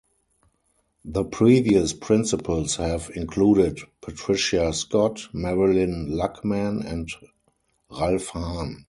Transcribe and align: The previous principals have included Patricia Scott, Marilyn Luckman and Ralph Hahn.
The 1.05 1.23
previous 1.25 1.93
principals 1.93 2.77
have 2.77 3.11
included 3.13 3.81
Patricia 4.01 4.73
Scott, 4.73 5.27
Marilyn 5.31 6.07
Luckman 6.09 6.83
and 6.83 7.07
Ralph 7.91 8.29
Hahn. 8.29 8.79